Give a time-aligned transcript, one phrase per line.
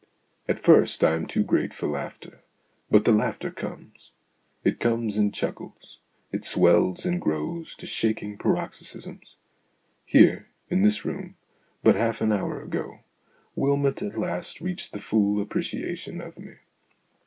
[0.49, 2.41] At first I am too great for laughter,
[2.89, 4.13] but the laughter comes.
[4.63, 5.99] It comes in chuckles;
[6.31, 9.35] it swells and grows to shaking paroxysms.
[10.03, 11.35] Here, in this room,
[11.83, 13.01] but half an hour ago,
[13.55, 16.55] Wylmot at last reached the full appreciation of me.